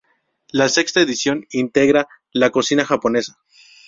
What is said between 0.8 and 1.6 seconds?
edición